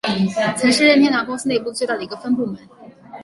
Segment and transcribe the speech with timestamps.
[0.57, 2.57] 曾是任天堂公司内部最大的一个分部门。